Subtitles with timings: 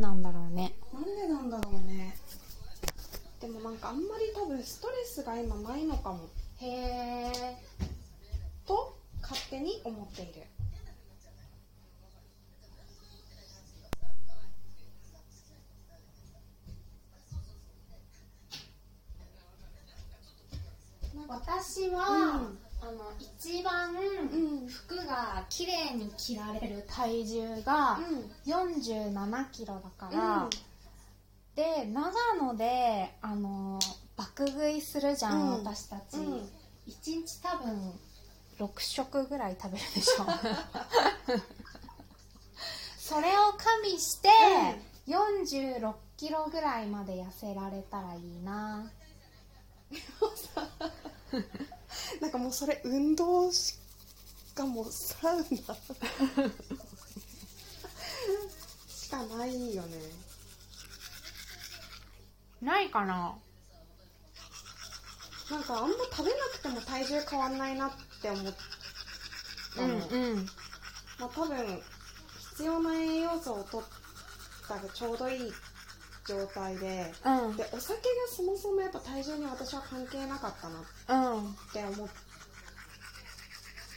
[0.00, 0.74] なんだろうね。
[0.92, 2.16] なんでなんだろうね。
[3.40, 6.28] でもなんかあんまり多分ストレスが今ないのかも。
[6.58, 7.56] へえ
[8.66, 10.42] と勝手に思っている。
[21.28, 24.68] 私は、うんあの一番うん。
[24.68, 27.98] 服が綺麗に着られる体重が
[28.46, 30.48] 4 7キロだから、
[31.54, 33.78] で長野であの
[34.16, 35.64] 爆食いするじゃん、うん。
[35.64, 36.34] 私たち、うん。
[36.34, 36.48] 1
[37.04, 37.92] 日多分
[38.58, 40.26] 6食ぐらい食べるでしょ。
[42.98, 44.28] それを加味して、
[45.08, 48.88] 46キロぐらいまで痩せられたらいいな
[52.20, 53.78] なんかもうそれ運動し
[54.54, 55.44] かもうサウナ
[58.88, 59.96] しかないよね。
[62.60, 63.34] ないかな。
[65.50, 67.90] なんかあんま食べなくても体重変わんないなっ
[68.22, 68.54] て思っ
[69.74, 70.46] たの、うん。
[71.18, 71.82] まあ多分
[72.52, 73.88] 必要な栄養素を取っ
[74.68, 75.52] たらちょうどいい
[76.30, 77.56] 状態でうん。
[77.56, 78.00] でお酒が
[78.34, 81.54] そもそもやっぱ体重に私は関係なかったなっうん。
[81.72, 82.08] て思っ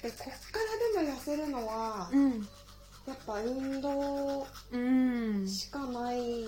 [0.02, 0.60] てこっか
[0.98, 2.42] らでも痩せるのはうん。
[3.06, 5.48] やっぱ運動うん。
[5.48, 6.48] しかない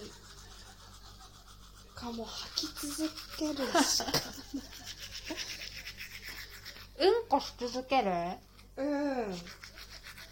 [1.94, 2.26] かも。
[2.26, 4.12] 吐き続けるしか
[7.00, 7.28] うん。
[7.30, 8.12] こし続ける？
[8.78, 9.32] うん。
[9.32, 9.38] で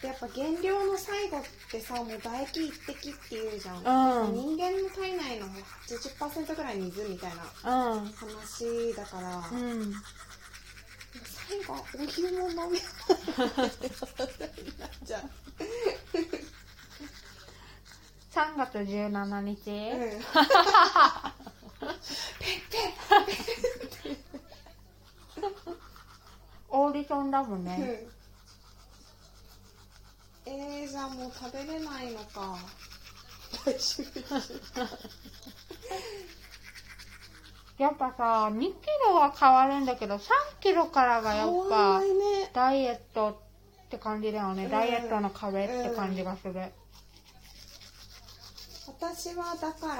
[0.07, 4.33] やっぱ減量の最後ってさもう唾液一滴っていうじゃん、うん。
[4.33, 5.47] 人間の体内の
[5.87, 7.31] 80%ぐらい水みたい
[7.63, 8.05] なうん。
[8.11, 9.93] 話だから、うん。
[11.23, 12.79] 最後お湯も飲み
[15.03, 15.21] じゃあ
[18.33, 20.25] 3月17日、うん。
[26.75, 28.07] オーディションだもんね、
[30.55, 32.57] えー、じゃあもう食べれないのか。
[33.65, 35.03] 大丈夫
[37.77, 38.67] やっぱさ2キ
[39.07, 40.19] ロは変わるんだけど3
[40.59, 42.05] キロからがやっぱね。
[42.53, 43.29] ダイエット
[43.85, 44.71] って感じだよね、うん。
[44.71, 46.53] ダイエットの壁って感じがする。
[48.85, 49.93] 私はだから、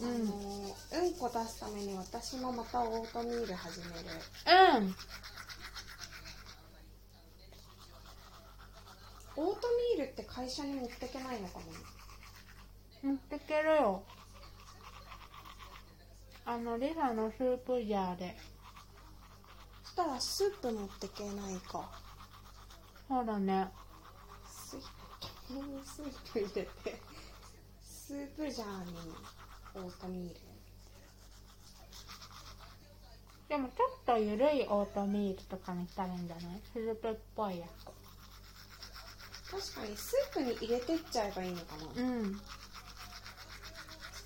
[0.00, 0.14] うん。
[0.14, 0.18] あ
[0.94, 3.92] のうんこ出すために私もまたオートミール始める。
[4.76, 4.94] うん
[9.40, 11.60] オートミールって会社に持ってけないのか
[13.02, 14.02] な持ってけるよ。
[16.44, 18.36] あのリサのスープジャーで。
[19.84, 21.88] そしたらスープ持ってけないか。
[23.06, 23.68] そうだね。
[24.44, 24.80] スイ
[25.84, 26.68] スープ入れて
[27.80, 28.96] スープジャーに
[29.76, 30.40] オートミール。
[33.48, 36.60] でもちょっとゆるいオートミールとかにしたらいいんじゃない？
[36.72, 37.66] スープっぽいや
[39.50, 42.40] 確かにスープに入れてっちゃえばいいのかな、つうん。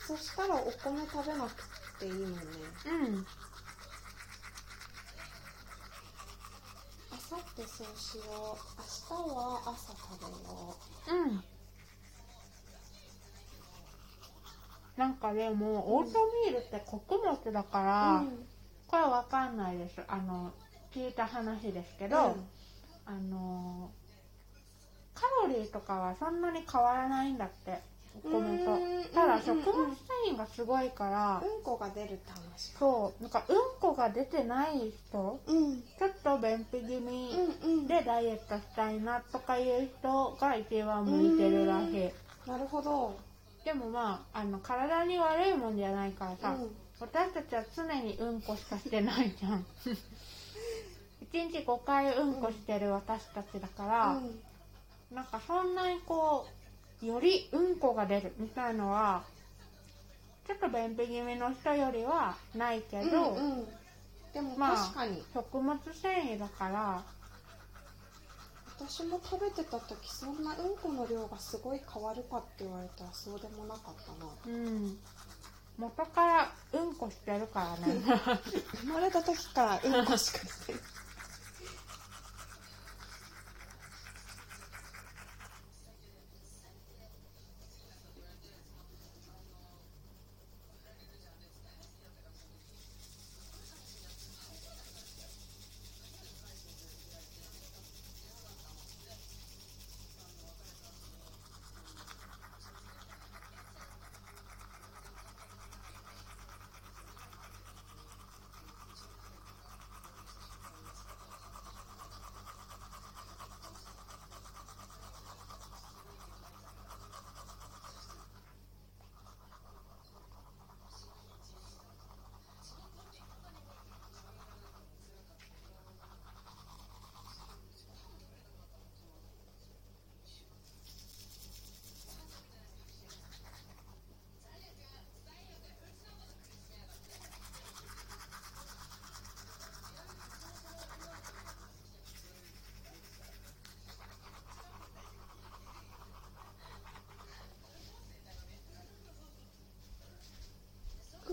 [0.06, 1.62] そしたらお米食べなく
[2.00, 2.38] ていいもんね。
[2.86, 3.26] うん。
[7.12, 8.82] あさってそうしよう。
[9.12, 10.76] 明日は朝食べよ
[11.08, 11.26] う。
[11.28, 11.44] ん。
[14.96, 18.28] なんかでもオートミールって穀物だから、う
[18.88, 20.52] これわかんないですあの
[20.92, 22.48] 聞いた話ですけど、うん。
[23.06, 24.01] あのカロ
[25.52, 27.80] リーとかはそんなに変わらないんだって
[28.24, 29.14] お米とうーん。
[29.14, 31.62] ただ食物繊維がすごいから、うん。
[31.62, 33.30] こが出るって話かそうなん。
[33.30, 33.56] かうん。
[33.80, 35.80] こが出てない人うん。
[35.80, 42.10] ちょっと便秘気味でダイエットしたいなとかいう人が一番向いてるらしい
[42.50, 43.16] なるほど
[43.64, 45.76] でもまああの体に悪いもん。
[45.76, 46.70] じゃないからさ、うん。
[47.00, 48.40] 私たちは常にうん。
[48.42, 49.64] こしかしてないじゃん。
[51.32, 52.34] 1日5回うん。
[52.42, 54.40] こしてる私たちだから、うん
[55.14, 56.46] なんかそんなにこ
[57.02, 59.24] うよりうんこが出るみたいのは
[60.46, 63.66] ちょっと便秘気味の人よりはないけど、うんうん
[64.32, 65.22] でもまあ確かに。
[65.34, 67.04] 食物繊維だから。
[68.78, 74.32] 私も食べてた時そんなうんこの量がすごい変わるかって言われたらそうでもなかったな。
[74.46, 74.98] うん。
[75.76, 78.00] 元からうんこしてるからね。
[78.80, 80.74] 生まれた時からうんこしかして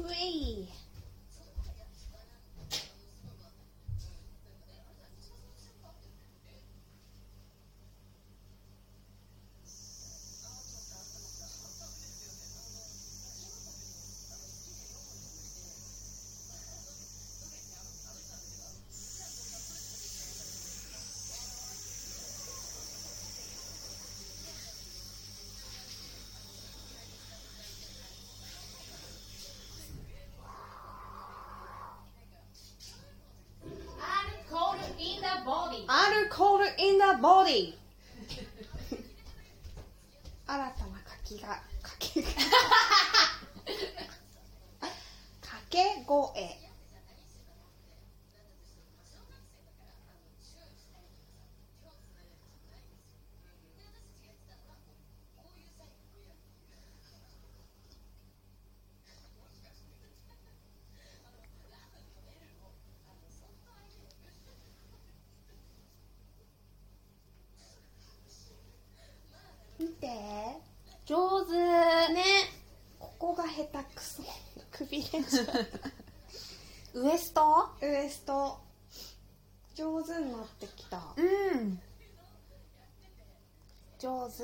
[0.10, 0.39] な
[36.40, 37.76] い agree アルコール in the body.
[40.48, 40.72] 新たな
[41.28, 42.30] 書きが書きが。
[45.42, 46.70] 掛け声
[69.80, 70.08] 見て
[71.06, 71.54] 上手
[72.14, 72.22] ね
[73.00, 74.24] ここが下手くそ。
[74.72, 75.20] くびれちゃ
[76.94, 77.42] うウエスト？
[77.82, 78.58] ウエスト。
[79.76, 81.14] 上手になってきた。
[81.18, 81.22] う
[81.58, 81.82] ん。
[84.00, 84.44] 上手。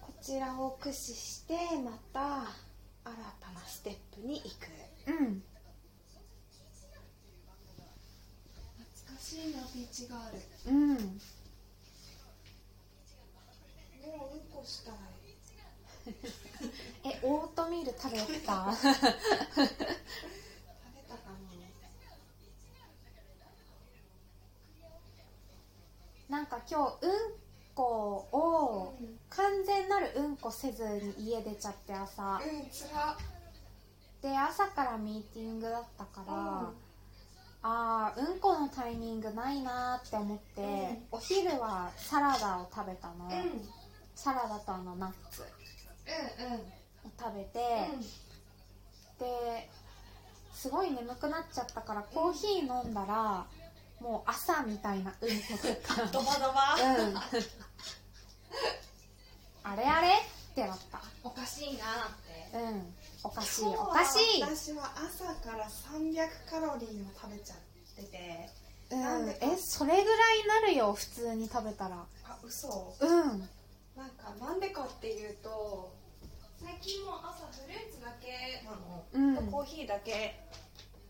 [0.00, 2.46] こちらを駆使してまた
[3.04, 4.66] 新たなステップに行く。
[5.06, 5.42] うん。
[8.96, 10.38] 懐かしいなビーチガール。
[10.72, 10.94] うん。
[10.94, 10.94] も
[14.32, 15.00] ううんこしたらい
[17.78, 18.52] ミール食べた食べた。
[18.54, 18.74] か
[26.28, 27.10] なんか今日うん
[27.74, 28.98] こを
[29.30, 32.22] 完全なるうんこせずに家出ちゃって朝。
[32.22, 33.16] なうんつら。
[34.20, 36.74] で朝からミーティングだったから、うん。
[37.62, 41.06] あーうんこのタイミングないなーって思って、うん。
[41.12, 43.32] お昼はサラダを食べたの、うん。
[43.32, 43.68] うん
[44.16, 45.42] サラダとあのナッツ。
[45.42, 45.44] う
[46.56, 46.77] んを
[47.18, 47.58] 食べて、
[49.20, 49.68] で
[50.52, 53.46] すごい眠くなっちゃったからコーヒー飲んだら
[54.00, 56.76] もう朝みたいなうんことかドバドバ。
[56.76, 57.16] うん。
[59.64, 60.08] あれあれ？
[60.08, 60.12] っ
[60.54, 61.00] てなった。
[61.22, 61.86] おかしいなっ
[62.52, 62.58] て。
[62.58, 62.94] うん。
[63.24, 64.42] おかしいおかしい。
[64.42, 67.58] 私は朝から300カロリーも食べちゃっ
[67.96, 68.48] てて。
[68.90, 69.00] うん。
[69.00, 71.96] なんでえそれぐらいになるよ普通に食べたら。
[72.24, 72.96] あ嘘。
[73.00, 73.48] うん。
[73.96, 75.92] なんかなんでかっていうと
[76.60, 79.36] 最近も朝フルーツだけなの、うん。
[79.36, 80.40] とコーヒーだけ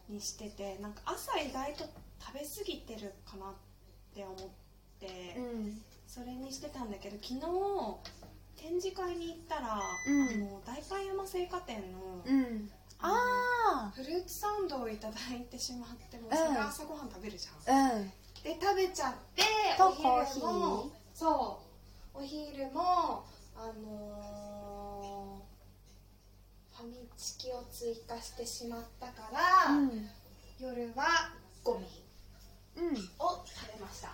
[0.08, 1.84] にしててなんか朝意外と
[2.20, 3.54] 食べ過ぎてるかなっ
[4.14, 4.36] て思っ
[5.00, 5.80] て、うん。
[6.06, 7.40] それにしてたんだけど昨日
[8.56, 10.22] 展示会に行ったら、うん。
[10.22, 12.70] あの大観山製菓店の、うん。
[13.00, 16.36] あフルーツサンドをいただいてしまってもううん。
[16.36, 18.12] それ朝ごはん食べるじゃん、あうん。
[18.42, 19.42] で食べちゃって
[19.78, 20.08] とお昼
[20.44, 21.60] もそ
[22.14, 22.18] う。
[22.18, 23.24] お昼も
[23.56, 24.57] あのー
[26.78, 29.28] ファミチキを追加してしまったか
[29.66, 30.08] ら、うん。
[30.60, 31.32] 夜は
[31.64, 31.86] ゴミ
[32.76, 32.94] うん。
[32.94, 34.10] を食べました。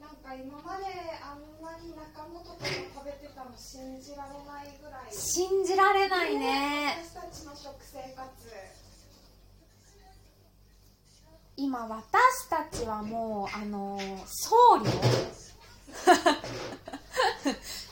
[0.00, 0.84] なんか今まで
[1.20, 7.04] あんなに中本とか食べてたの信じられないぐらい信じられないね。
[7.04, 8.30] 私たちの食生活。
[11.56, 14.88] 今私たちはもうあの僧侶？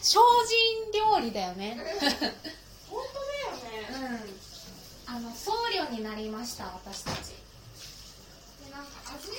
[0.06, 1.76] 精進料理だよね。
[2.88, 3.18] 本当
[3.58, 3.90] だよね。
[5.08, 5.14] うん。
[5.16, 7.34] あの僧侶になりました私たち。
[8.64, 9.32] でなんか味を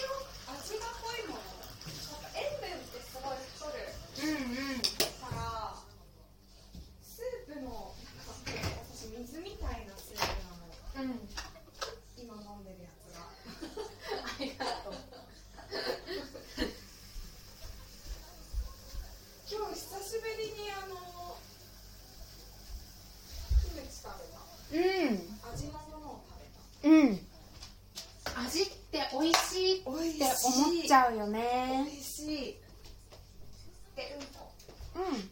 [0.52, 3.94] 味が濃いものなんか塩分ってすごい太る
[4.24, 5.76] うんうんから
[7.02, 8.62] スープもなんか
[8.94, 10.22] 私水みたいなスープ
[10.98, 11.28] なのうん
[12.18, 13.20] 今飲んでるやつが
[14.24, 14.94] ありがとう
[19.50, 21.38] 今日久しぶりにあの
[23.64, 24.12] キムチ食
[24.72, 27.28] べうんた味のものを食べうん
[28.36, 31.86] 味って美味しいた美味って思っちゃうよね。
[31.92, 32.56] 美味しい
[34.96, 35.30] うん。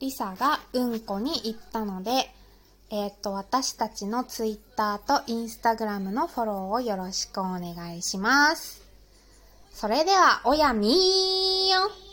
[0.00, 2.30] リサがうんこに行ったので、
[2.90, 8.82] えっ、と、私たちのツイッターとインスタグラムのフォローをよろしくお願いします。
[9.72, 12.07] それでは、おやみーよ